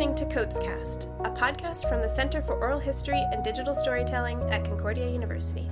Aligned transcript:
listening 0.00 0.28
to 0.30 0.34
COHDScast, 0.34 1.08
a 1.26 1.30
podcast 1.30 1.86
from 1.86 2.00
the 2.00 2.08
Center 2.08 2.40
for 2.40 2.54
Oral 2.54 2.78
History 2.78 3.22
and 3.32 3.44
Digital 3.44 3.74
Storytelling 3.74 4.40
at 4.50 4.64
Concordia 4.64 5.06
University. 5.06 5.68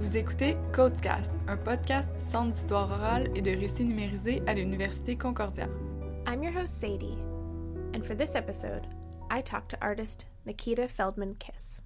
Vous 0.00 0.16
écoutez 0.16 0.56
COHDScast, 0.72 1.30
un 1.46 1.56
podcast 1.56 2.12
du 2.12 2.18
Centre 2.18 2.56
d'histoire 2.56 2.90
orale 2.90 3.28
et 3.36 3.42
de 3.42 3.52
récits 3.52 3.84
numérisés 3.84 4.42
à 4.48 4.54
l'Université 4.54 5.16
Concordia. 5.16 5.68
I'm 6.26 6.42
your 6.42 6.50
host, 6.50 6.80
Sadie, 6.80 7.16
and 7.94 8.04
for 8.04 8.16
this 8.16 8.34
episode, 8.34 8.88
I 9.30 9.42
talked 9.42 9.68
to 9.68 9.78
artist 9.80 10.26
Naakita 10.44 10.90
Feldman 10.90 11.36
Kiss. 11.38 11.80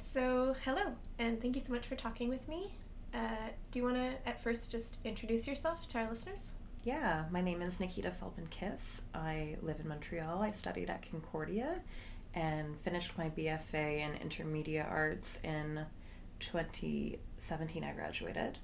So, 0.00 0.56
hello, 0.64 0.94
and 1.18 1.38
thank 1.42 1.54
you 1.54 1.60
so 1.60 1.74
much 1.74 1.86
for 1.86 1.96
talking 1.96 2.30
with 2.30 2.48
me. 2.48 2.72
Uh, 3.12 3.50
do 3.70 3.78
you 3.78 3.84
want 3.84 3.96
to 3.96 4.14
at 4.26 4.42
first 4.42 4.72
just 4.72 5.00
introduce 5.04 5.46
yourself 5.46 5.86
to 5.88 5.98
our 5.98 6.08
listeners? 6.08 6.52
Yeah, 6.84 7.26
my 7.30 7.40
name 7.40 7.62
is 7.62 7.78
Naakita 7.78 8.12
Feldman 8.12 8.48
Kiss. 8.48 9.02
I 9.14 9.56
live 9.62 9.78
in 9.78 9.86
Montreal. 9.86 10.42
I 10.42 10.50
studied 10.50 10.90
at 10.90 11.08
Concordia 11.08 11.80
and 12.34 12.76
finished 12.80 13.16
my 13.16 13.30
BFA 13.30 14.00
in 14.00 14.28
Intermedia 14.28 14.90
Arts 14.90 15.38
in 15.44 15.86
2017. 16.40 17.84
I 17.84 17.92
graduated. 17.92 18.58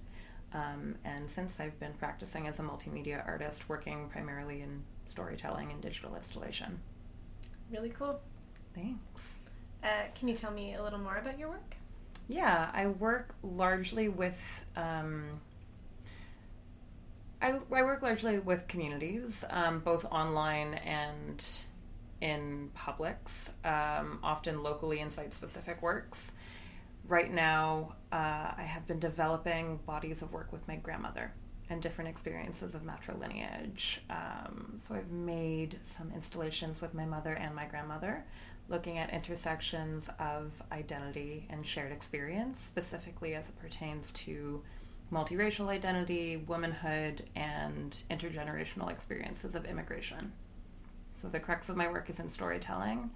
Um, 0.52 0.96
and 1.04 1.30
since 1.30 1.60
I've 1.60 1.78
been 1.78 1.92
practicing 1.92 2.48
as 2.48 2.59
a 2.59 2.62
multimedia 2.62 3.24
artist, 3.24 3.68
working 3.68 4.09
primarily 4.09 4.62
in 4.62 4.82
storytelling 5.06 5.70
and 5.70 5.80
digital 5.80 6.16
installation. 6.16 6.80
Really 7.70 7.90
cool. 7.90 8.20
Thanks. 8.74 9.37
Uh, 9.84 10.09
can 10.16 10.26
you 10.26 10.34
tell 10.34 10.50
me 10.50 10.74
a 10.74 10.82
little 10.82 10.98
more 10.98 11.18
about 11.18 11.38
your 11.38 11.50
work? 11.50 11.76
Yeah, 12.26 12.68
I 12.74 12.88
work 12.88 13.37
largely 13.45 14.09
with. 14.09 14.66
Um, 14.74 15.40
I, 17.40 17.58
I 17.72 17.82
work 17.82 18.02
largely 18.02 18.38
with 18.38 18.66
communities, 18.66 19.44
um, 19.50 19.80
both 19.80 20.04
online 20.06 20.74
and 20.74 21.44
in 22.20 22.70
publics, 22.74 23.52
um, 23.64 24.18
often 24.22 24.62
locally 24.62 25.00
in 25.00 25.10
site 25.10 25.32
specific 25.32 25.80
works. 25.80 26.32
Right 27.06 27.32
now, 27.32 27.94
uh, 28.12 28.52
I 28.56 28.64
have 28.66 28.86
been 28.86 28.98
developing 28.98 29.78
bodies 29.86 30.20
of 30.22 30.32
work 30.32 30.52
with 30.52 30.66
my 30.66 30.76
grandmother 30.76 31.32
and 31.70 31.80
different 31.80 32.10
experiences 32.10 32.74
of 32.74 32.82
matrilineage. 32.82 33.98
Um, 34.10 34.74
so 34.78 34.94
I've 34.94 35.10
made 35.10 35.78
some 35.82 36.10
installations 36.12 36.80
with 36.80 36.92
my 36.92 37.04
mother 37.04 37.34
and 37.34 37.54
my 37.54 37.66
grandmother, 37.66 38.24
looking 38.68 38.98
at 38.98 39.10
intersections 39.10 40.10
of 40.18 40.60
identity 40.72 41.46
and 41.50 41.64
shared 41.64 41.92
experience, 41.92 42.59
specifically 42.60 43.34
as 43.34 43.48
it 43.48 43.59
pertains 43.59 44.10
to 44.12 44.62
multiracial 45.12 45.68
identity, 45.68 46.37
womanhood, 46.37 47.24
and 47.34 48.02
intergenerational 48.10 48.90
experiences 48.90 49.54
of 49.54 49.65
immigration. 49.65 50.32
So 51.10 51.28
the 51.28 51.40
crux 51.40 51.68
of 51.68 51.76
my 51.76 51.88
work 51.88 52.10
is 52.10 52.20
in 52.20 52.28
storytelling. 52.28 53.10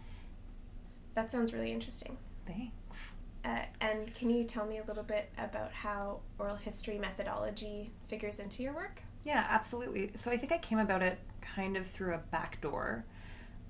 That 1.15 1.31
sounds 1.31 1.53
really 1.53 1.73
interesting. 1.73 2.17
Thanks. 2.47 3.15
Uh, 3.45 3.61
and 3.81 4.15
can 4.15 4.31
you 4.31 4.45
tell 4.45 4.67
me 4.67 4.79
a 4.79 4.85
little 4.85 5.03
bit 5.03 5.29
about 5.37 5.73
how 5.73 6.21
oral 6.39 6.57
history 6.57 6.99
methodology 6.99 7.91
figures 8.09 8.39
into 8.39 8.63
your 8.63 8.73
work? 8.73 9.03
Yeah, 9.25 9.47
absolutely. 9.49 10.11
So 10.17 10.31
I 10.31 10.37
think 10.37 10.53
I 10.53 10.59
came 10.59 10.79
about 10.79 11.03
it 11.03 11.19
kind 11.41 11.77
of 11.77 11.87
through 11.87 12.15
a 12.15 12.19
back 12.19 12.61
door. 12.61 13.05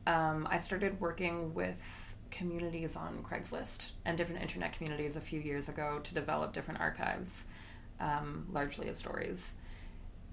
Um, 0.06 0.46
I 0.50 0.58
started 0.58 1.00
working 1.00 1.54
with 1.54 1.80
communities 2.30 2.96
on 2.96 3.22
Craigslist 3.22 3.92
and 4.04 4.16
different 4.16 4.42
internet 4.42 4.72
communities 4.72 5.16
a 5.16 5.20
few 5.20 5.40
years 5.40 5.68
ago 5.68 6.00
to 6.02 6.14
develop 6.14 6.52
different 6.52 6.80
archives, 6.80 7.46
um, 8.02 8.46
largely 8.52 8.88
of 8.88 8.96
stories. 8.96 9.54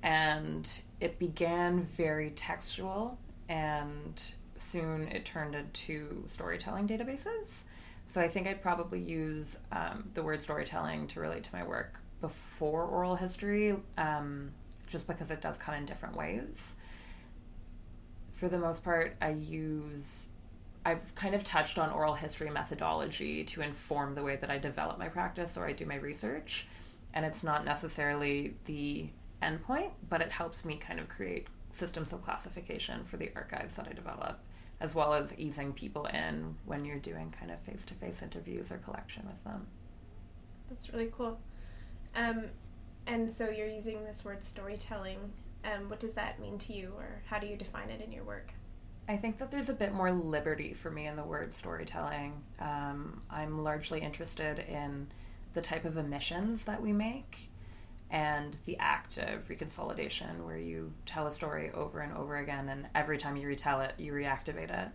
And 0.04 0.70
it 1.00 1.20
began 1.20 1.84
very 1.84 2.32
textual, 2.32 3.18
and 3.48 4.22
soon 4.58 5.08
it 5.10 5.26
turned 5.26 5.56
into 5.56 6.24
storytelling 6.28 6.88
databases. 6.88 7.64
So 8.08 8.20
I 8.20 8.28
think 8.28 8.48
I'd 8.48 8.62
probably 8.62 9.00
use 9.00 9.58
um, 9.72 10.10
the 10.14 10.24
word 10.24 10.42
storytelling 10.42 11.08
to 11.08 11.20
relate 11.20 11.44
to 11.46 11.56
my 11.56 11.64
work 11.64 12.00
before 12.22 12.86
oral 12.86 13.16
history, 13.16 13.76
um, 13.98 14.50
just 14.88 15.08
because 15.08 15.32
it 15.32 15.42
does 15.42 15.58
come 15.58 15.76
in 15.76 15.86
different 15.86 16.16
ways. 16.16 16.76
For 18.34 18.50
the 18.50 18.58
most 18.58 18.84
part, 18.84 19.16
I 19.22 19.32
use 19.32 20.28
I've 20.86 21.14
kind 21.14 21.36
of 21.36 21.44
touched 21.44 21.78
on 21.78 21.92
oral 21.92 22.14
history 22.14 22.50
methodology 22.50 23.44
to 23.46 23.62
inform 23.62 24.16
the 24.16 24.24
way 24.24 24.38
that 24.38 24.50
I 24.50 24.58
develop 24.58 24.98
my 24.98 25.10
practice 25.10 25.58
or 25.58 25.68
I 25.68 25.74
do 25.74 25.86
my 25.86 25.98
research. 25.98 26.68
And 27.14 27.26
it's 27.26 27.44
not 27.44 27.66
necessarily 27.66 28.56
the 28.66 29.10
endpoint, 29.42 29.92
but 30.10 30.22
it 30.22 30.32
helps 30.32 30.64
me 30.66 30.76
kind 30.76 31.00
of 31.00 31.10
create 31.10 31.48
systems 31.72 32.14
of 32.14 32.24
classification 32.24 33.04
for 33.04 33.18
the 33.18 33.32
archives 33.36 33.76
that 33.76 33.88
I 33.88 33.94
develop, 33.94 34.40
as 34.80 34.96
well 34.96 35.14
as 35.14 35.38
easing 35.38 35.74
people 35.74 36.06
in 36.06 36.56
when 36.66 36.86
you're 36.86 37.00
doing 37.00 37.34
kind 37.38 37.52
of 37.52 37.60
face 37.62 37.86
to 37.86 37.94
face 37.96 38.22
interviews 38.22 38.72
or 38.72 38.78
collection 38.78 39.24
with 39.26 39.44
them. 39.44 39.68
That's 40.70 40.92
really 40.94 41.12
cool. 41.16 41.40
Um, 42.16 42.46
and 43.08 43.32
so 43.32 43.50
you're 43.50 43.68
using 43.68 44.04
this 44.06 44.24
word 44.24 44.44
storytelling. 44.44 45.18
Um, 45.64 45.90
what 45.90 46.00
does 46.00 46.14
that 46.14 46.40
mean 46.40 46.58
to 46.60 46.74
you, 46.74 46.94
or 46.98 47.22
how 47.26 47.40
do 47.40 47.48
you 47.48 47.56
define 47.56 47.90
it 47.90 48.02
in 48.02 48.12
your 48.12 48.24
work? 48.24 48.52
I 49.08 49.18
think 49.18 49.40
that 49.40 49.50
there's 49.50 49.70
a 49.70 49.74
bit 49.74 49.94
more 49.94 50.12
liberty 50.12 50.74
for 50.74 50.92
me 50.92 51.08
in 51.08 51.16
the 51.16 51.24
word 51.24 51.54
storytelling. 51.54 52.34
Um, 52.60 53.22
I'm 53.30 53.64
largely 53.64 54.02
interested 54.02 54.60
in 54.60 55.08
the 55.54 55.62
type 55.62 55.86
of 55.86 55.98
emissions 55.98 56.66
that 56.66 56.82
we 56.82 56.94
make 56.94 57.50
and 58.12 58.58
the 58.66 58.78
act 58.80 59.18
of 59.18 59.48
reconsolidation, 59.50 60.44
where 60.44 60.58
you 60.58 60.92
tell 61.06 61.28
a 61.28 61.32
story 61.32 61.70
over 61.74 62.00
and 62.00 62.12
over 62.14 62.38
again, 62.38 62.68
and 62.70 62.88
every 62.96 63.18
time 63.18 63.38
you 63.38 63.48
retell 63.48 63.82
it, 63.82 63.94
you 63.98 64.14
reactivate 64.14 64.72
it. 64.72 64.90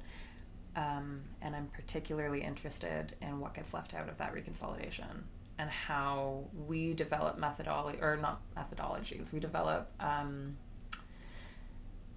Um, 0.76 1.22
and 1.40 1.54
I'm 1.54 1.68
particularly 1.68 2.42
interested 2.42 3.14
in 3.22 3.38
what 3.38 3.54
gets 3.54 3.72
left 3.72 3.94
out 3.94 4.08
of 4.08 4.18
that 4.18 4.34
reconsolidation 4.34 5.22
and 5.58 5.70
how 5.70 6.44
we 6.66 6.94
develop 6.94 7.38
methodology 7.38 7.98
or 8.00 8.16
not 8.16 8.40
methodologies. 8.56 9.32
We 9.32 9.38
develop 9.38 9.88
um, 10.00 10.56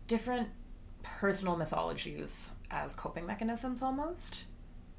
different 0.08 0.50
personal 1.04 1.56
mythologies 1.56 2.52
as 2.72 2.96
coping 2.96 3.28
mechanisms 3.28 3.84
almost. 3.84 4.46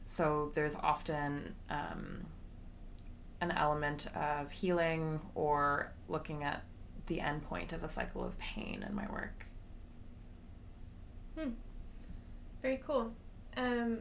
So 0.07 0.53
there's 0.55 0.77
often 0.77 1.55
um, 1.69 2.25
an 3.41 3.53
element 3.53 4.09
of 4.17 4.51
healing 4.51 5.21
or 5.35 5.93
looking 6.09 6.43
at 6.43 6.65
the 7.07 7.21
end 7.21 7.43
point 7.43 7.73
of 7.73 7.85
a 7.85 7.89
cycle 7.89 8.25
of 8.25 8.39
pain 8.39 8.85
in 8.87 8.95
my 8.95 9.09
work. 9.11 9.47
Hmm. 11.39 11.51
Very 12.63 12.81
cool. 12.85 13.13
Um, 13.57 13.99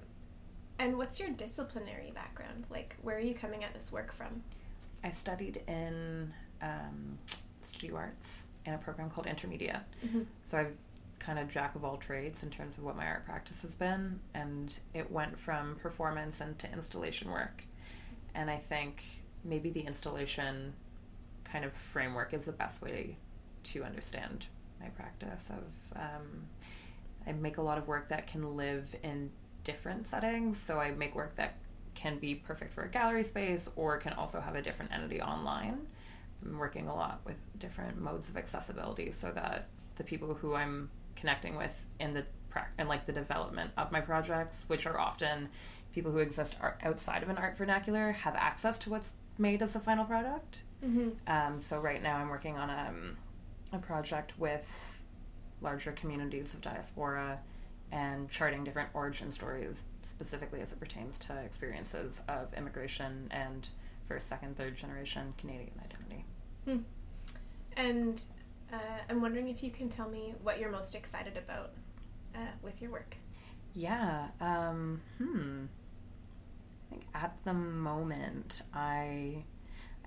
and 0.80 0.98
what's 0.98 1.20
your 1.20 1.30
disciplinary 1.30 2.12
background? 2.14 2.66
Like, 2.70 2.96
where 3.02 3.16
are 3.16 3.22
you 3.22 3.34
coming 3.34 3.64
at 3.64 3.74
this 3.74 3.92
work 3.92 4.14
from? 4.14 4.44
I 5.04 5.12
studied 5.12 5.62
in 5.68 6.34
um, 6.62 7.18
studio 7.62 7.96
arts 7.96 8.46
in 8.66 8.74
a 8.74 8.78
program 8.78 9.10
called 9.10 9.28
Intermedia. 9.28 9.82
Mm-hmm. 10.06 10.22
So 10.44 10.58
I've 10.58 10.74
kind 11.20 11.40
of 11.40 11.50
jack 11.50 11.76
of 11.76 11.84
all 11.84 11.98
trades 11.98 12.44
in 12.44 12.50
terms 12.50 12.78
of 12.78 12.84
what 12.84 12.96
my 12.96 13.06
art 13.06 13.26
practice 13.26 13.62
has 13.62 13.76
been, 13.76 14.20
and 14.34 14.78
it 14.94 15.12
went 15.12 15.38
from 15.40 15.76
performance 15.76 16.42
into 16.42 16.72
installation 16.72 17.32
work. 17.32 17.64
And 18.36 18.50
I 18.52 18.58
think 18.58 19.04
maybe 19.48 19.70
the 19.70 19.82
installation 19.82 20.74
kind 21.44 21.66
of 21.66 21.74
framework 21.74 22.34
is 22.34 22.46
the 22.46 22.52
best 22.52 22.82
way 22.82 23.18
to 23.64 23.84
understand 23.84 24.48
my 24.80 24.88
practice. 24.90 25.50
Of 25.50 25.98
um, 26.00 26.48
I 27.26 27.32
make 27.32 27.58
a 27.58 27.62
lot 27.62 27.78
of 27.78 27.88
work 27.88 28.10
that 28.10 28.28
can 28.28 28.56
live 28.56 28.96
in 29.04 29.32
different 29.64 30.08
settings, 30.08 30.60
so 30.60 30.80
I 30.80 30.92
make 30.92 31.16
work 31.16 31.36
that 31.36 31.56
can 31.96 32.20
be 32.20 32.36
perfect 32.36 32.74
for 32.74 32.84
a 32.84 32.90
gallery 32.90 33.24
space 33.24 33.70
or 33.76 33.98
can 33.98 34.14
also 34.14 34.40
have 34.40 34.56
a 34.56 34.62
different 34.62 34.92
entity 34.92 35.22
online. 35.22 35.88
I'm 36.46 36.58
working 36.60 36.88
a 36.88 36.96
lot 36.96 37.22
with 37.26 37.38
different 37.58 38.00
modes 38.00 38.30
of 38.30 38.38
accessibility 38.38 39.12
so 39.12 39.32
that 39.32 39.68
the 39.96 40.04
people 40.04 40.36
who 40.36 40.54
I'm 40.54 40.92
connecting 41.16 41.56
with 41.56 41.84
in 42.00 42.14
the 42.14 42.24
and 42.78 42.88
like 42.90 43.06
the 43.06 43.12
development 43.12 43.72
of 43.78 43.92
my 43.92 44.00
projects, 44.00 44.64
which 44.68 44.86
are 44.86 45.00
often 45.00 45.50
people 45.94 46.12
who 46.12 46.20
exist 46.20 46.56
outside 46.82 47.24
of 47.24 47.30
an 47.30 47.38
art 47.38 47.58
vernacular, 47.58 48.12
have 48.12 48.36
access 48.36 48.80
to 48.80 48.90
what's 48.90 49.14
made 49.38 49.62
as 49.62 49.74
the 49.74 49.80
final 49.80 50.06
product. 50.06 50.64
Mm-hmm. 50.84 51.10
Um, 51.28 51.62
so 51.62 51.80
right 51.80 52.02
now, 52.02 52.18
I'm 52.18 52.30
working 52.30 52.58
on 52.58 52.70
a, 52.70 52.88
um, 52.90 53.18
a 53.74 53.78
project 53.80 54.34
with 54.38 55.04
larger 55.62 55.92
communities 55.92 56.54
of 56.54 56.62
diaspora 56.62 57.40
and 57.92 58.30
charting 58.30 58.64
different 58.64 58.90
origin 58.94 59.32
stories, 59.32 59.86
specifically 60.04 60.62
as 60.62 60.72
it 60.72 60.80
pertains 60.80 61.18
to 61.18 61.38
experiences 61.40 62.22
of 62.28 62.54
immigration 62.54 63.28
and 63.32 63.70
first, 64.08 64.28
second, 64.28 64.58
third 64.58 64.78
generation 64.78 65.34
Canadian 65.38 65.72
identity. 65.84 66.26
Hmm. 66.66 66.78
And 67.76 68.22
uh, 68.74 68.78
I'm 69.10 69.22
wondering 69.22 69.48
if 69.48 69.64
you 69.64 69.72
can 69.72 69.90
tell 69.90 70.10
me 70.10 70.34
what 70.44 70.60
you're 70.60 70.72
most 70.72 70.96
excited 70.96 71.38
about 71.38 71.72
uh, 72.36 72.40
with 72.62 72.82
your 72.82 72.92
work. 72.92 73.16
Yeah. 73.74 74.28
Um, 74.42 75.02
hmm. 75.18 75.66
Think 76.90 77.06
at 77.14 77.36
the 77.44 77.54
moment, 77.54 78.62
I 78.74 79.44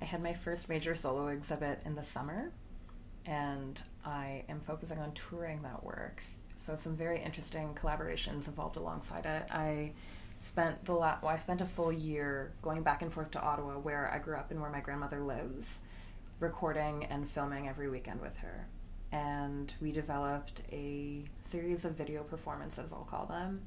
I 0.00 0.04
had 0.04 0.22
my 0.22 0.32
first 0.34 0.68
major 0.68 0.96
solo 0.96 1.28
exhibit 1.28 1.82
in 1.84 1.94
the 1.94 2.02
summer, 2.02 2.52
and 3.26 3.80
I 4.04 4.44
am 4.48 4.60
focusing 4.60 4.98
on 4.98 5.12
touring 5.12 5.62
that 5.62 5.84
work. 5.84 6.22
So 6.56 6.76
some 6.76 6.96
very 6.96 7.22
interesting 7.22 7.74
collaborations 7.74 8.48
evolved 8.48 8.76
alongside 8.76 9.26
it. 9.26 9.46
I 9.50 9.92
spent 10.42 10.84
the 10.84 10.94
la- 10.94 11.18
well, 11.22 11.32
I 11.32 11.38
spent 11.38 11.60
a 11.60 11.66
full 11.66 11.92
year 11.92 12.52
going 12.62 12.82
back 12.82 13.02
and 13.02 13.12
forth 13.12 13.30
to 13.32 13.40
Ottawa, 13.40 13.74
where 13.74 14.10
I 14.12 14.18
grew 14.18 14.36
up 14.36 14.50
and 14.50 14.60
where 14.60 14.70
my 14.70 14.80
grandmother 14.80 15.20
lives, 15.20 15.80
recording 16.38 17.04
and 17.04 17.28
filming 17.28 17.68
every 17.68 17.88
weekend 17.90 18.20
with 18.20 18.36
her. 18.38 18.66
And 19.12 19.72
we 19.80 19.92
developed 19.92 20.62
a 20.72 21.24
series 21.42 21.84
of 21.84 21.92
video 21.92 22.22
performances, 22.22 22.92
I'll 22.92 23.04
call 23.04 23.26
them, 23.26 23.62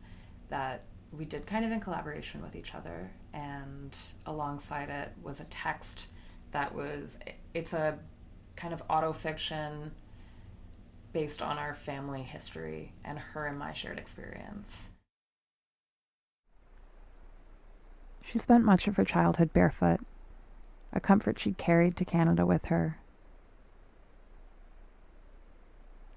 that 0.49 0.83
we 1.17 1.25
did 1.25 1.45
kind 1.45 1.63
of 1.63 1.71
in 1.71 1.79
collaboration 1.79 2.41
with 2.41 2.55
each 2.55 2.73
other. 2.73 3.11
And 3.33 3.95
alongside 4.25 4.89
it 4.89 5.11
was 5.21 5.39
a 5.39 5.45
text 5.45 6.09
that 6.51 6.73
was, 6.73 7.17
it's 7.53 7.73
a 7.73 7.97
kind 8.55 8.73
of 8.73 8.83
auto 8.89 9.13
fiction 9.13 9.91
based 11.11 11.41
on 11.41 11.57
our 11.57 11.73
family 11.73 12.23
history 12.23 12.93
and 13.03 13.19
her 13.19 13.45
and 13.45 13.57
my 13.57 13.73
shared 13.73 13.99
experience. 13.99 14.91
She 18.23 18.39
spent 18.39 18.63
much 18.63 18.87
of 18.87 18.95
her 18.95 19.05
childhood 19.05 19.53
barefoot, 19.53 19.99
a 20.91 20.99
comfort 20.99 21.39
she'd 21.39 21.57
carried 21.57 21.95
to 21.97 22.05
Canada 22.05 22.45
with 22.45 22.65
her. 22.65 22.97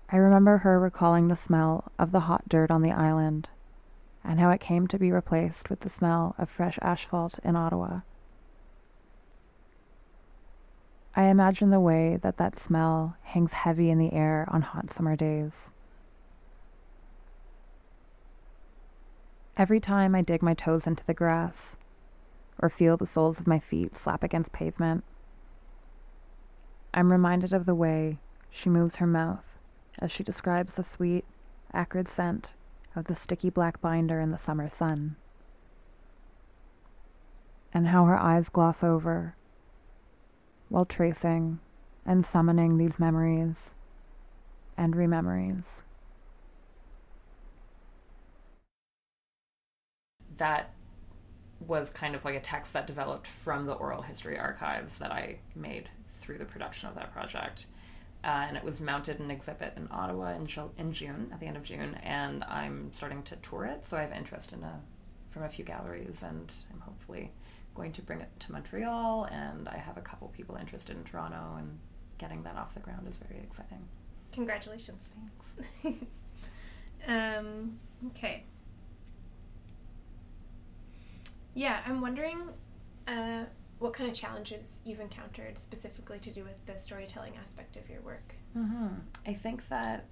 I 0.08 0.16
remember 0.16 0.58
her 0.58 0.78
recalling 0.78 1.28
the 1.28 1.37
smell 1.37 1.90
of 1.98 2.12
the 2.12 2.20
hot 2.20 2.48
dirt 2.48 2.70
on 2.70 2.82
the 2.82 2.93
island 2.93 3.48
and 4.26 4.40
how 4.40 4.50
it 4.50 4.61
came 4.61 4.87
to 4.88 4.99
be 4.99 5.12
replaced 5.12 5.70
with 5.70 5.81
the 5.81 5.88
smell 5.90 6.34
of 6.37 6.50
fresh 6.50 6.78
asphalt 6.82 7.38
in 7.44 7.55
Ottawa. 7.55 8.00
I 11.14 11.25
imagine 11.25 11.70
the 11.70 11.81
way 11.81 12.19
that 12.20 12.37
that 12.37 12.58
smell 12.58 13.17
hangs 13.23 13.52
heavy 13.52 13.88
in 13.88 13.99
the 13.99 14.12
air 14.12 14.46
on 14.50 14.62
hot 14.62 14.93
summer 14.93 15.17
days. 15.17 15.70
Every 19.56 19.81
time 19.81 20.14
I 20.14 20.20
dig 20.20 20.43
my 20.43 20.52
toes 20.52 20.87
into 20.87 21.06
the 21.06 21.14
grass 21.14 21.76
or 22.58 22.69
feel 22.69 22.96
the 22.96 23.06
soles 23.06 23.40
of 23.40 23.46
my 23.46 23.58
feet 23.58 23.96
slap 23.96 24.22
against 24.22 24.52
pavement, 24.52 25.05
I'm 26.93 27.12
reminded 27.12 27.52
of 27.52 27.64
the 27.64 27.75
way 27.75 28.19
she 28.50 28.69
moves 28.69 28.96
her 28.96 29.06
mouth 29.06 29.44
as 29.99 30.11
she 30.11 30.22
describes 30.22 30.75
the 30.75 30.82
sweet, 30.82 31.25
acrid 31.72 32.08
scent 32.08 32.55
of 32.96 33.04
the 33.04 33.14
sticky 33.14 33.50
black 33.50 33.81
binder 33.81 34.20
in 34.20 34.31
the 34.31 34.38
summer 34.38 34.69
sun, 34.69 35.14
and 37.72 37.88
how 37.88 38.06
her 38.06 38.19
eyes 38.19 38.48
gloss 38.48 38.82
over 38.82 39.37
while 40.69 40.87
tracing 40.87 41.60
and 42.06 42.25
summoning 42.25 42.78
these 42.78 42.98
memories 42.98 43.70
and 44.76 44.96
rememories. 44.96 45.82
That 50.38 50.70
was 51.66 51.90
kind 51.90 52.14
of 52.14 52.25
like 52.25 52.34
a 52.34 52.40
text 52.40 52.72
that 52.72 52.87
developed 52.87 53.26
from 53.26 53.66
the 53.66 53.72
oral 53.75 54.02
history 54.02 54.38
archives 54.38 54.98
that 54.98 55.10
I 55.12 55.38
made 55.54 55.88
through 56.20 56.38
the 56.38 56.44
production 56.44 56.88
of 56.88 56.94
that 56.94 57.12
project. 57.12 57.66
Uh, 58.26 58.44
and 58.49 58.56
it 58.56 58.64
was 58.64 58.81
mounted 58.81 59.20
in 59.20 59.31
exhibit 59.31 59.73
in 59.76 59.87
Ottawa 59.93 60.34
in, 60.34 60.49
in 60.78 60.93
June, 60.93 61.31
at 61.32 61.38
the 61.38 61.46
end 61.46 61.56
of 61.56 61.62
June, 61.62 61.94
and 62.02 62.43
I'm 62.43 62.93
starting 62.93 63.23
to 63.23 63.37
tour 63.37 63.67
it, 63.67 63.84
so 63.84 63.96
I 63.96 64.00
have 64.00 64.11
interest 64.11 64.52
in 64.52 64.64
a, 64.64 64.81
from 65.31 65.44
a 65.44 65.49
few 65.49 65.64
galleries, 65.64 66.25
and 66.25 66.52
I'm 66.73 66.81
hopefully 66.81 67.31
going 67.76 67.93
to 67.93 68.02
bring 68.02 68.20
it 68.20 68.28
to 68.40 68.50
Montreal, 68.50 69.28
and 69.31 69.69
I 69.69 69.76
have 69.76 69.96
a 69.96 70.00
couple 70.00 70.26
people 70.37 70.56
interested 70.56 70.96
in 70.96 71.05
Toronto, 71.05 71.55
and 71.56 71.78
getting 72.19 72.43
that 72.43 72.56
off 72.56 72.75
the 72.75 72.81
ground 72.81 73.06
is 73.08 73.17
very 73.17 73.40
exciting. 73.40 73.87
Congratulations. 74.32 75.12
Thanks. 75.84 76.02
um, 77.06 77.79
okay. 78.08 78.43
Yeah, 81.55 81.79
I'm 81.87 82.00
wondering 82.00 82.40
uh, 83.06 83.44
what 83.78 83.93
kind 83.93 84.08
of 84.08 84.17
challenges 84.17 84.78
you've 84.84 85.00
encountered 85.00 85.58
specifically 85.58 86.19
to 86.19 86.31
do 86.31 86.44
with 86.44 86.64
the 86.67 86.78
storytelling 86.78 87.34
aspect 87.40 87.76
of 87.76 87.88
your 87.90 88.00
work. 88.00 88.34
Mm-hmm. 88.56 88.88
I 89.26 89.34
think 89.34 89.69
that 89.69 90.06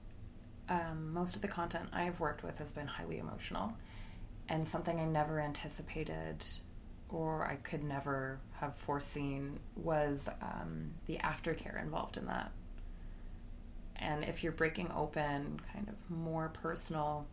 um, 0.68 1.12
most 1.12 1.36
of 1.36 1.42
the 1.42 1.48
content 1.48 1.88
I've 1.92 2.20
worked 2.20 2.42
with 2.42 2.58
has 2.58 2.72
been 2.72 2.86
highly 2.86 3.18
emotional, 3.18 3.72
and 4.48 4.66
something 4.66 5.00
I 5.00 5.06
never 5.06 5.40
anticipated 5.40 6.44
or 7.08 7.46
I 7.46 7.56
could 7.56 7.84
never 7.84 8.40
have 8.60 8.74
foreseen 8.74 9.60
was 9.76 10.28
um, 10.42 10.90
the 11.06 11.18
aftercare 11.18 11.80
involved 11.80 12.16
in 12.16 12.26
that. 12.26 12.50
And 13.96 14.24
if 14.24 14.42
you're 14.42 14.52
breaking 14.52 14.90
open 14.94 15.60
kind 15.72 15.88
of 15.88 15.94
more 16.10 16.48
personal, 16.48 17.26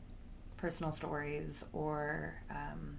personal 0.58 0.92
stories 0.92 1.66
or 1.74 2.36
um, 2.52 2.98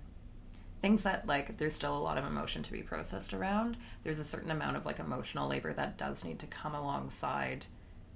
things 0.82 1.04
that 1.04 1.26
like 1.26 1.56
there's 1.56 1.74
still 1.74 1.96
a 1.96 2.00
lot 2.00 2.18
of 2.18 2.24
emotion 2.24 2.62
to 2.64 2.72
be 2.72 2.82
processed 2.82 3.32
around, 3.32 3.76
there's 4.02 4.18
a 4.18 4.24
certain 4.24 4.50
amount 4.50 4.76
of 4.76 4.84
like 4.84 4.98
emotional 4.98 5.48
labor 5.48 5.72
that 5.72 5.96
does 5.96 6.24
need 6.24 6.40
to 6.40 6.46
come 6.46 6.74
alongside 6.74 7.66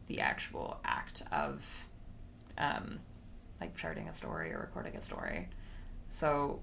the 0.09 0.21
actual 0.21 0.79
act 0.85 1.23
of 1.33 1.87
um, 2.59 2.99
like 3.61 3.75
charting 3.77 4.09
a 4.09 4.15
story 4.15 4.53
or 4.53 4.59
recording 4.59 4.97
a 4.97 5.03
story. 5.03 5.49
So 6.09 6.61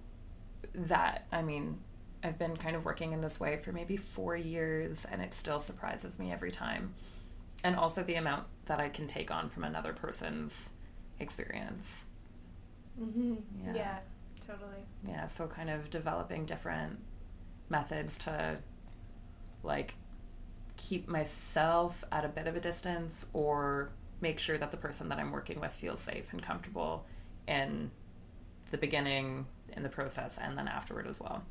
that 0.76 1.26
I 1.32 1.42
mean 1.42 1.80
I've 2.24 2.38
been 2.38 2.56
kind 2.56 2.76
of 2.76 2.86
working 2.86 3.12
in 3.14 3.22
this 3.22 3.40
way 3.40 3.58
for 3.58 3.72
maybe 3.72 3.98
four 3.98 4.36
years, 4.36 5.06
and 5.06 5.22
it 5.22 5.34
still 5.34 5.60
surprises 5.60 6.18
me 6.18 6.32
every 6.32 6.52
time. 6.52 6.94
And 7.64 7.76
also 7.76 8.04
the 8.04 8.16
amount 8.16 8.46
that 8.66 8.80
I 8.80 8.90
can 8.90 9.08
take 9.08 9.30
on 9.30 9.50
from 9.50 9.64
another 9.66 9.94
person's 9.94 10.70
experience. 11.20 12.06
Mm-hmm. 13.02 13.36
Yeah. 13.66 13.74
yeah, 13.76 13.98
Yeah, 15.08 15.28
so 15.28 15.48
kind 15.48 15.70
of 15.70 15.90
developing 15.90 16.46
different 16.46 17.00
methods 17.70 18.18
to 18.20 18.58
like 19.64 19.96
keep 20.78 21.08
myself 21.08 22.04
at 22.12 22.26
a 22.26 22.30
bit 22.30 22.48
of 22.48 22.56
a 22.56 22.60
distance 22.60 23.26
or 23.34 23.92
make 24.22 24.40
sure 24.40 24.58
that 24.58 24.72
the 24.72 24.78
person 24.78 25.10
that 25.10 25.20
I'm 25.20 25.32
working 25.32 25.60
with 25.60 25.74
feels 25.74 26.00
safe 26.00 26.32
and 26.32 26.42
comfortable 26.42 27.06
in 27.48 27.92
the 28.72 28.78
beginning, 28.78 29.46
in 29.76 29.84
the 29.84 29.90
process, 29.90 30.38
and 30.38 30.58
then 30.58 30.68
afterward 30.68 31.08
as 31.08 31.20
well. 31.20 31.44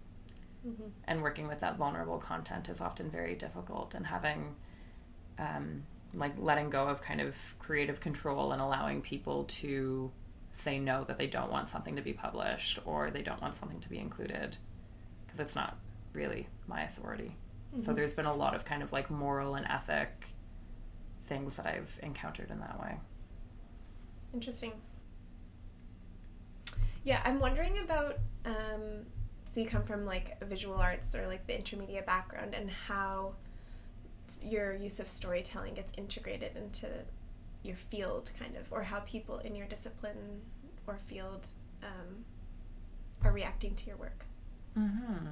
Mm-hmm. 0.67 0.89
And 1.05 1.23
working 1.23 1.49
with 1.49 1.59
that 1.61 1.77
vulnerable 1.77 2.19
content 2.19 2.69
is 2.69 2.81
often 2.81 3.11
very 3.11 3.35
difficult, 3.35 3.95
and 3.95 4.07
having 4.07 4.55
um, 5.39 5.85
like 6.15 6.33
letting 6.39 6.71
go 6.71 6.89
of 6.89 7.03
kind 7.03 7.21
of 7.21 7.37
creative 7.59 8.01
control 8.01 8.53
and 8.53 8.61
allowing 8.61 9.03
people 9.03 9.45
to 9.45 10.11
say 10.53 10.79
no 10.79 11.05
that 11.05 11.17
they 11.17 11.27
don't 11.27 11.51
want 11.51 11.69
something 11.69 11.97
to 11.97 12.03
be 12.03 12.13
published 12.13 12.79
or 12.85 13.11
they 13.11 13.23
don't 13.23 13.41
want 13.41 13.57
something 13.57 13.81
to 13.81 13.89
be 13.89 13.99
included 13.99 14.57
because 15.25 15.41
it's 15.41 15.57
not 15.57 15.79
really 16.13 16.47
my 16.67 16.83
authority. 16.83 17.37
Mm-hmm. 17.73 17.81
So 17.81 17.93
there's 17.93 18.15
been 18.15 18.27
a 18.27 18.35
lot 18.35 18.55
of 18.55 18.65
kind 18.65 18.83
of 18.83 18.93
like 18.93 19.11
moral 19.11 19.55
and 19.55 19.67
ethic 19.67 20.27
things 21.27 21.57
that 21.57 21.67
I've 21.67 21.99
encountered 22.03 22.51
in 22.51 22.61
that 22.61 22.79
way. 22.81 22.99
Interesting. 24.35 24.73
Yeah, 27.05 27.21
I'm 27.25 27.41
wondering 27.41 27.79
about 27.79 28.19
um, 28.45 29.07
so 29.47 29.61
you 29.61 29.67
come 29.67 29.83
from 29.83 30.07
like 30.07 30.43
visual 30.45 30.77
arts 30.77 31.15
or 31.15 31.27
like 31.27 31.47
the 31.47 31.55
Intermedia 31.55 32.05
background 32.05 32.55
and 32.55 32.71
how 32.71 33.35
your 34.41 34.75
use 34.75 35.01
of 35.01 35.09
storytelling 35.09 35.75
gets 35.75 35.93
integrated 35.99 36.57
into 36.57 36.89
your 37.63 37.77
field 37.77 38.31
kind 38.39 38.57
of 38.57 38.71
or 38.73 38.83
how 38.83 39.01
people 39.01 39.39
in 39.39 39.55
your 39.55 39.67
discipline 39.67 40.41
or 40.87 40.99
field 41.07 41.47
um, 41.83 42.25
are 43.25 43.33
reacting 43.33 43.75
to 43.75 43.87
your 43.87 43.97
work 43.97 44.25
mm-hmm. 44.77 45.27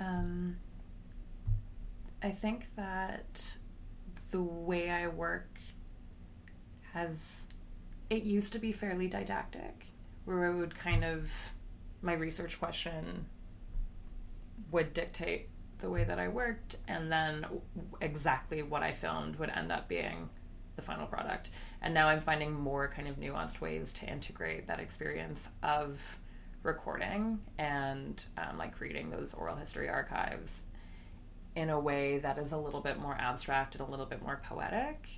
um, 0.00 0.56
i 2.22 2.30
think 2.30 2.66
that 2.76 3.56
the 4.30 4.42
way 4.42 4.90
i 4.90 5.06
work 5.06 5.58
has 6.92 7.46
it 8.10 8.22
used 8.22 8.52
to 8.52 8.58
be 8.58 8.72
fairly 8.72 9.08
didactic 9.08 9.86
where 10.24 10.46
i 10.46 10.50
would 10.50 10.74
kind 10.74 11.04
of 11.04 11.30
my 12.02 12.12
research 12.12 12.58
question 12.58 13.26
would 14.70 14.92
dictate 14.92 15.48
the 15.78 15.90
way 15.90 16.04
that 16.04 16.18
I 16.18 16.28
worked, 16.28 16.78
and 16.88 17.12
then 17.12 17.46
exactly 18.00 18.62
what 18.62 18.82
I 18.82 18.92
filmed 18.92 19.36
would 19.36 19.50
end 19.50 19.70
up 19.70 19.88
being 19.88 20.30
the 20.76 20.82
final 20.82 21.06
product. 21.06 21.50
And 21.82 21.92
now 21.94 22.08
I'm 22.08 22.20
finding 22.20 22.52
more 22.52 22.88
kind 22.88 23.08
of 23.08 23.16
nuanced 23.16 23.60
ways 23.60 23.92
to 23.94 24.06
integrate 24.06 24.66
that 24.68 24.80
experience 24.80 25.48
of 25.62 26.18
recording 26.62 27.38
and 27.58 28.24
um, 28.36 28.58
like 28.58 28.76
creating 28.76 29.10
those 29.10 29.34
oral 29.34 29.56
history 29.56 29.88
archives 29.88 30.62
in 31.54 31.70
a 31.70 31.80
way 31.80 32.18
that 32.18 32.38
is 32.38 32.52
a 32.52 32.56
little 32.56 32.80
bit 32.80 32.98
more 32.98 33.16
abstract 33.18 33.74
and 33.74 33.86
a 33.86 33.90
little 33.90 34.06
bit 34.06 34.22
more 34.22 34.40
poetic. 34.44 35.08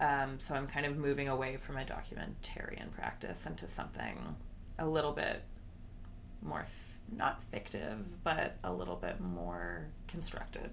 Um, 0.00 0.38
so 0.38 0.54
I'm 0.54 0.66
kind 0.66 0.86
of 0.86 0.96
moving 0.96 1.28
away 1.28 1.56
from 1.56 1.76
a 1.76 1.84
documentarian 1.84 2.90
practice 2.92 3.46
into 3.46 3.66
something 3.66 4.36
a 4.78 4.86
little 4.86 5.12
bit 5.12 5.42
more 6.42 6.66
not 7.16 7.42
fictive, 7.50 8.22
but 8.22 8.56
a 8.64 8.72
little 8.72 8.96
bit 8.96 9.20
more 9.20 9.86
constructed. 10.08 10.70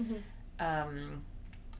Mm-hmm. 0.00 0.16
Um, 0.58 1.22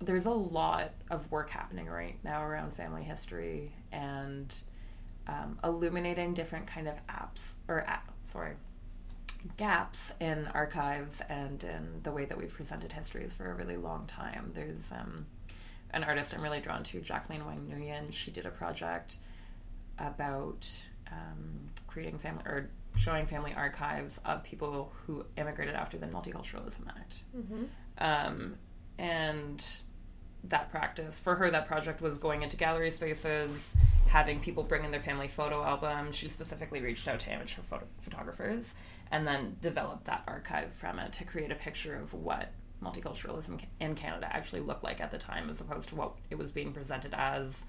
there's 0.00 0.26
a 0.26 0.30
lot 0.30 0.92
of 1.11 1.30
work 1.30 1.50
happening 1.50 1.87
right 1.87 2.16
now 2.25 2.45
around 2.45 2.75
family 2.75 3.02
history, 3.02 3.73
and 3.92 4.54
um, 5.28 5.59
illuminating 5.62 6.35
different 6.35 6.66
kind 6.66 6.88
of 6.88 6.95
apps 7.07 7.54
or 7.69 7.80
app, 7.80 8.11
sorry 8.25 8.54
gaps 9.57 10.12
in 10.21 10.47
archives 10.49 11.23
and 11.28 11.64
in 11.64 12.00
the 12.02 12.12
way 12.12 12.25
that 12.25 12.37
we've 12.37 12.52
presented 12.52 12.92
histories 12.92 13.35
for 13.35 13.50
a 13.50 13.54
really 13.54 13.76
long 13.76 14.07
time. 14.07 14.52
There's 14.54 14.92
um, 14.92 15.26
an 15.92 16.04
artist 16.04 16.35
I'm 16.35 16.42
really 16.42 16.61
drawn 16.61 16.83
to, 16.85 17.00
Jacqueline 17.00 17.40
Hoang 17.40 17.71
Nguyen. 17.71 18.12
She 18.12 18.30
did 18.30 18.47
a 18.47 18.50
project 18.50 19.16
about 19.99 20.83
um, 21.11 21.71
creating 21.87 22.19
family 22.19 22.42
or 22.45 22.71
showing 22.97 23.26
family 23.26 23.54
archives 23.54 24.21
of 24.25 24.42
people 24.42 24.92
who 25.07 25.25
immigrated 25.37 25.75
after 25.75 25.97
the 25.97 26.07
Multiculturalism 26.07 26.88
Act. 26.88 27.23
Mm-hmm. 27.37 27.64
Um, 27.99 28.57
and 28.99 29.64
that 30.44 30.70
practice. 30.70 31.20
For 31.20 31.37
her 31.37 31.50
that 31.50 31.66
project 31.66 32.00
was 32.00 32.18
going 32.18 32.42
into 32.42 32.56
gallery 32.56 32.90
spaces 32.90 33.76
having 34.11 34.40
people 34.40 34.64
bring 34.64 34.85
in 34.85 34.90
their 34.90 35.00
family 35.00 35.28
photo 35.28 35.62
album. 35.62 36.11
She 36.12 36.28
specifically 36.28 36.80
reached 36.80 37.06
out 37.06 37.20
to 37.20 37.32
amateur 37.32 37.62
photo- 37.62 37.87
photographers 38.00 38.75
and 39.12 39.26
then 39.26 39.56
developed 39.61 40.06
that 40.06 40.25
archive 40.26 40.73
from 40.73 40.99
it 40.99 41.12
to 41.12 41.25
create 41.25 41.52
a 41.52 41.54
picture 41.54 41.97
of 41.97 42.12
what 42.12 42.50
multiculturalism 42.82 43.62
in 43.78 43.94
canada 43.94 44.26
actually 44.35 44.61
looked 44.61 44.82
like 44.82 45.02
at 45.02 45.11
the 45.11 45.18
time 45.18 45.50
as 45.50 45.61
opposed 45.61 45.87
to 45.90 45.94
what 45.94 46.12
it 46.30 46.38
was 46.38 46.50
being 46.50 46.73
presented 46.73 47.12
as 47.12 47.66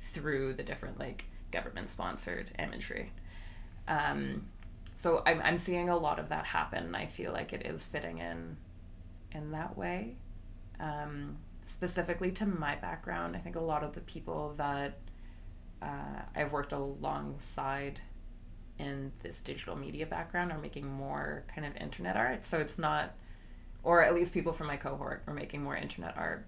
through 0.00 0.52
the 0.52 0.62
different 0.62 0.98
like 0.98 1.24
government 1.50 1.88
sponsored 1.88 2.50
imagery. 2.58 3.10
Um, 3.88 4.46
so 4.96 5.22
I'm, 5.26 5.40
I'm 5.42 5.58
seeing 5.58 5.88
a 5.88 5.96
lot 5.96 6.18
of 6.18 6.28
that 6.28 6.44
happen 6.44 6.94
i 6.94 7.06
feel 7.06 7.32
like 7.32 7.52
it 7.52 7.66
is 7.66 7.84
fitting 7.84 8.18
in 8.18 8.56
in 9.32 9.52
that 9.52 9.76
way. 9.76 10.16
Um, 10.78 11.38
specifically 11.70 12.30
to 12.32 12.46
my 12.46 12.74
background, 12.74 13.36
I 13.36 13.38
think 13.38 13.56
a 13.56 13.60
lot 13.60 13.82
of 13.84 13.92
the 13.94 14.00
people 14.00 14.54
that 14.56 14.98
uh, 15.80 16.22
I've 16.34 16.52
worked 16.52 16.72
alongside 16.72 18.00
in 18.78 19.12
this 19.22 19.40
digital 19.40 19.76
media 19.76 20.06
background 20.06 20.52
are 20.52 20.58
making 20.58 20.86
more 20.86 21.44
kind 21.54 21.66
of 21.66 21.76
internet 21.76 22.16
art. 22.16 22.44
So 22.44 22.58
it's 22.58 22.78
not, 22.78 23.14
or 23.82 24.02
at 24.02 24.14
least 24.14 24.34
people 24.34 24.52
from 24.52 24.66
my 24.66 24.76
cohort 24.76 25.22
are 25.26 25.34
making 25.34 25.62
more 25.62 25.76
internet 25.76 26.16
art. 26.16 26.46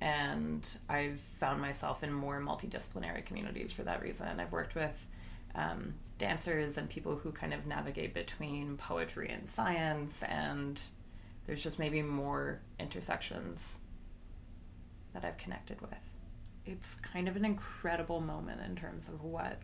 And 0.00 0.66
I've 0.88 1.20
found 1.20 1.60
myself 1.60 2.02
in 2.02 2.12
more 2.12 2.40
multidisciplinary 2.40 3.24
communities 3.24 3.72
for 3.72 3.82
that 3.82 4.02
reason. 4.02 4.40
I've 4.40 4.52
worked 4.52 4.74
with 4.74 5.06
um, 5.54 5.94
dancers 6.18 6.78
and 6.78 6.88
people 6.88 7.16
who 7.16 7.32
kind 7.32 7.52
of 7.52 7.66
navigate 7.66 8.14
between 8.14 8.76
poetry 8.76 9.30
and 9.30 9.48
science, 9.48 10.22
and 10.22 10.80
there's 11.46 11.62
just 11.62 11.78
maybe 11.78 12.00
more 12.00 12.60
intersections 12.78 13.79
that 15.14 15.24
I've 15.24 15.38
connected 15.38 15.80
with. 15.80 15.90
It's 16.66 16.96
kind 16.96 17.28
of 17.28 17.36
an 17.36 17.44
incredible 17.44 18.20
moment 18.20 18.60
in 18.60 18.76
terms 18.76 19.08
of 19.08 19.22
what, 19.22 19.58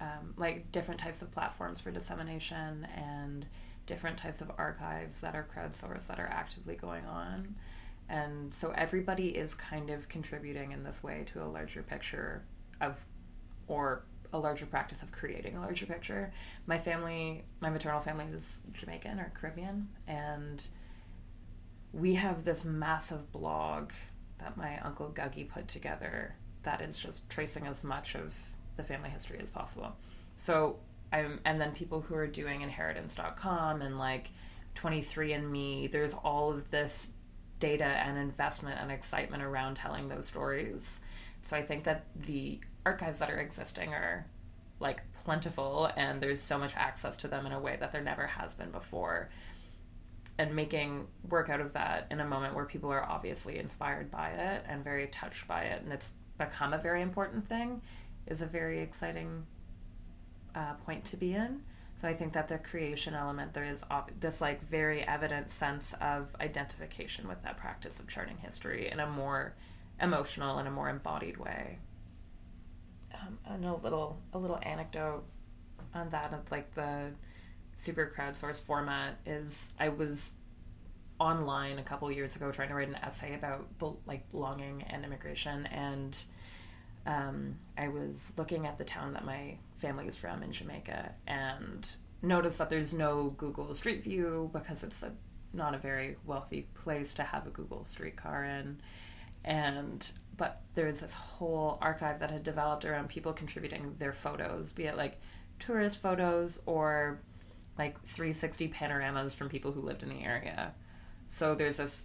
um, 0.00 0.34
like, 0.36 0.70
different 0.72 1.00
types 1.00 1.22
of 1.22 1.30
platforms 1.30 1.80
for 1.80 1.90
dissemination 1.90 2.86
and 2.96 3.46
different 3.86 4.16
types 4.16 4.40
of 4.40 4.50
archives 4.56 5.20
that 5.20 5.34
are 5.34 5.46
crowdsourced 5.54 6.06
that 6.06 6.20
are 6.20 6.28
actively 6.28 6.76
going 6.76 7.04
on. 7.06 7.56
And 8.08 8.52
so 8.52 8.72
everybody 8.72 9.28
is 9.28 9.54
kind 9.54 9.90
of 9.90 10.08
contributing 10.08 10.72
in 10.72 10.82
this 10.82 11.02
way 11.02 11.24
to 11.32 11.42
a 11.42 11.46
larger 11.46 11.82
picture 11.82 12.44
of, 12.80 12.96
or 13.66 14.04
a 14.32 14.38
larger 14.38 14.66
practice 14.66 15.02
of 15.02 15.10
creating 15.12 15.56
a 15.56 15.60
larger 15.60 15.86
picture. 15.86 16.32
My 16.66 16.78
family, 16.78 17.44
my 17.60 17.70
maternal 17.70 18.00
family 18.00 18.26
is 18.32 18.62
Jamaican 18.72 19.18
or 19.18 19.32
Caribbean, 19.34 19.88
and 20.06 20.66
we 21.92 22.14
have 22.14 22.44
this 22.44 22.64
massive 22.64 23.32
blog 23.32 23.90
that 24.40 24.56
my 24.56 24.78
uncle 24.80 25.08
Guggy 25.08 25.44
put 25.44 25.68
together 25.68 26.34
that 26.62 26.80
is 26.80 26.98
just 26.98 27.28
tracing 27.30 27.66
as 27.66 27.82
much 27.82 28.14
of 28.14 28.34
the 28.76 28.82
family 28.82 29.10
history 29.10 29.38
as 29.42 29.50
possible. 29.50 29.96
So 30.36 30.78
I'm, 31.12 31.40
and 31.44 31.60
then 31.60 31.72
people 31.72 32.00
who 32.00 32.14
are 32.14 32.26
doing 32.26 32.62
inheritance.com 32.62 33.82
and 33.82 33.98
like 33.98 34.30
23andMe, 34.76 35.90
there's 35.90 36.14
all 36.14 36.52
of 36.52 36.70
this 36.70 37.10
data 37.58 37.84
and 37.84 38.16
investment 38.18 38.78
and 38.80 38.90
excitement 38.90 39.42
around 39.42 39.74
telling 39.76 40.08
those 40.08 40.26
stories. 40.26 41.00
So 41.42 41.56
I 41.56 41.62
think 41.62 41.84
that 41.84 42.06
the 42.14 42.60
archives 42.86 43.18
that 43.18 43.30
are 43.30 43.38
existing 43.38 43.92
are 43.92 44.26
like 44.78 45.02
plentiful 45.12 45.90
and 45.96 46.20
there's 46.20 46.40
so 46.40 46.58
much 46.58 46.72
access 46.74 47.16
to 47.18 47.28
them 47.28 47.46
in 47.46 47.52
a 47.52 47.60
way 47.60 47.76
that 47.78 47.92
there 47.92 48.02
never 48.02 48.26
has 48.26 48.54
been 48.54 48.70
before 48.70 49.28
and 50.38 50.54
making 50.54 51.06
work 51.28 51.48
out 51.50 51.60
of 51.60 51.72
that 51.74 52.06
in 52.10 52.20
a 52.20 52.24
moment 52.24 52.54
where 52.54 52.64
people 52.64 52.90
are 52.90 53.04
obviously 53.04 53.58
inspired 53.58 54.10
by 54.10 54.30
it 54.30 54.64
and 54.68 54.82
very 54.82 55.06
touched 55.08 55.46
by 55.46 55.62
it 55.62 55.82
and 55.82 55.92
it's 55.92 56.12
become 56.38 56.72
a 56.72 56.78
very 56.78 57.02
important 57.02 57.46
thing 57.46 57.80
is 58.26 58.42
a 58.42 58.46
very 58.46 58.80
exciting 58.80 59.44
uh, 60.54 60.74
point 60.86 61.04
to 61.04 61.16
be 61.16 61.34
in. 61.34 61.60
So 62.00 62.08
i 62.08 62.14
think 62.14 62.32
that 62.32 62.48
the 62.48 62.58
creation 62.58 63.14
element 63.14 63.52
there 63.52 63.64
is 63.64 63.84
this 64.20 64.40
like 64.40 64.66
very 64.66 65.02
evident 65.06 65.50
sense 65.50 65.94
of 66.00 66.34
identification 66.40 67.28
with 67.28 67.42
that 67.42 67.58
practice 67.58 68.00
of 68.00 68.08
charting 68.08 68.38
history 68.38 68.90
in 68.90 69.00
a 69.00 69.06
more 69.06 69.54
emotional 70.00 70.58
and 70.58 70.66
a 70.66 70.70
more 70.70 70.88
embodied 70.88 71.36
way. 71.36 71.78
Um, 73.14 73.38
and 73.44 73.64
a 73.64 73.74
little 73.74 74.18
a 74.32 74.38
little 74.38 74.58
anecdote 74.62 75.24
on 75.94 76.10
that 76.10 76.32
of 76.32 76.50
like 76.50 76.74
the 76.74 77.10
super 77.80 78.12
crowdsourced 78.14 78.60
format 78.60 79.18
is 79.24 79.72
I 79.80 79.88
was 79.88 80.32
online 81.18 81.78
a 81.78 81.82
couple 81.82 82.12
years 82.12 82.36
ago 82.36 82.52
trying 82.52 82.68
to 82.68 82.74
write 82.74 82.88
an 82.88 82.96
essay 82.96 83.34
about 83.34 83.66
like 84.06 84.30
belonging 84.30 84.82
and 84.82 85.02
immigration 85.02 85.66
and 85.66 86.22
um, 87.06 87.56
I 87.78 87.88
was 87.88 88.32
looking 88.36 88.66
at 88.66 88.76
the 88.76 88.84
town 88.84 89.14
that 89.14 89.24
my 89.24 89.56
family 89.78 90.06
is 90.06 90.16
from 90.16 90.42
in 90.42 90.52
Jamaica 90.52 91.12
and 91.26 91.90
noticed 92.20 92.58
that 92.58 92.68
there's 92.68 92.92
no 92.92 93.34
Google 93.38 93.72
Street 93.72 94.04
View 94.04 94.50
because 94.52 94.84
it's 94.84 95.02
a, 95.02 95.12
not 95.54 95.74
a 95.74 95.78
very 95.78 96.18
wealthy 96.26 96.66
place 96.74 97.14
to 97.14 97.22
have 97.22 97.46
a 97.46 97.50
Google 97.50 97.84
streetcar 97.84 98.44
in. 98.44 98.78
And 99.42 100.10
but 100.36 100.60
there's 100.74 101.00
this 101.00 101.14
whole 101.14 101.78
archive 101.80 102.18
that 102.18 102.30
had 102.30 102.42
developed 102.42 102.84
around 102.84 103.08
people 103.08 103.32
contributing 103.32 103.94
their 103.98 104.12
photos 104.12 104.72
be 104.72 104.84
it 104.84 104.96
like 104.96 105.18
tourist 105.58 106.00
photos 106.00 106.60
or 106.66 107.20
like 107.80 108.00
360 108.04 108.68
panoramas 108.68 109.34
from 109.34 109.48
people 109.48 109.72
who 109.72 109.80
lived 109.80 110.02
in 110.02 110.10
the 110.10 110.22
area. 110.22 110.74
So 111.28 111.54
there's 111.54 111.78
this 111.78 112.04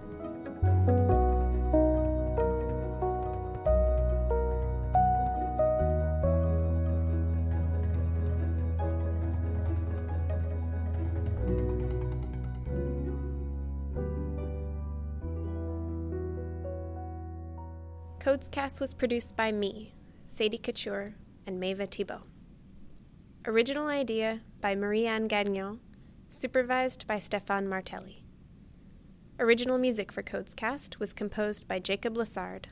COHDScast 18.22 18.80
was 18.80 18.94
produced 18.94 19.36
by 19.36 19.52
me, 19.52 19.96
Sadie 20.28 20.60
Couture, 20.60 21.16
and 21.48 21.60
Maeva 21.60 21.90
Thibault. 21.90 22.22
Original 23.48 23.88
idea 23.88 24.42
by 24.62 24.76
Marie-Anne 24.76 25.28
Gagnon, 25.28 25.80
supervised 26.30 27.08
by 27.08 27.18
Stefan 27.18 27.68
Martelli. 27.68 28.24
Original 29.40 29.80
music 29.80 30.12
for 30.12 30.22
COHDScast 30.22 31.00
was 31.00 31.14
composed 31.14 31.68
by 31.68 31.80
Jacob 31.80 32.14
Lassard 32.14 32.66